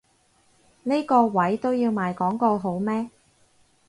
[0.81, 3.11] 呢個位都要賣廣告好咩？